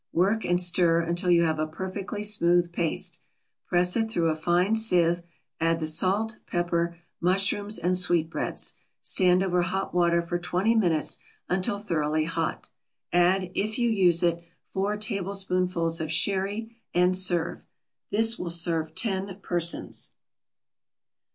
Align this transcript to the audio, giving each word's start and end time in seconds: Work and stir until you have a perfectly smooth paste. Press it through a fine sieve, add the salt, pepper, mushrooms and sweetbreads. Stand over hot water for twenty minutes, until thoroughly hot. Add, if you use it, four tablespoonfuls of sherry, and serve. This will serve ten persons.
Work 0.13 0.43
and 0.45 0.59
stir 0.59 1.01
until 1.01 1.29
you 1.29 1.43
have 1.43 1.59
a 1.59 1.67
perfectly 1.67 2.23
smooth 2.23 2.73
paste. 2.73 3.19
Press 3.67 3.95
it 3.95 4.09
through 4.09 4.29
a 4.29 4.35
fine 4.35 4.75
sieve, 4.75 5.21
add 5.59 5.79
the 5.79 5.85
salt, 5.85 6.37
pepper, 6.47 6.97
mushrooms 7.19 7.77
and 7.77 7.95
sweetbreads. 7.95 8.73
Stand 9.03 9.43
over 9.43 9.61
hot 9.61 9.93
water 9.93 10.23
for 10.23 10.39
twenty 10.39 10.73
minutes, 10.73 11.19
until 11.49 11.77
thoroughly 11.77 12.23
hot. 12.25 12.69
Add, 13.13 13.51
if 13.53 13.77
you 13.77 13.91
use 13.91 14.23
it, 14.23 14.43
four 14.71 14.97
tablespoonfuls 14.97 16.01
of 16.01 16.11
sherry, 16.11 16.77
and 16.95 17.15
serve. 17.15 17.63
This 18.09 18.39
will 18.39 18.49
serve 18.49 18.95
ten 18.95 19.37
persons. 19.43 20.09